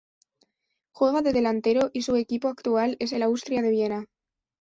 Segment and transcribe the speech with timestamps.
[0.93, 4.05] Juega de delantero y su equipo actual es el Austria de Viena.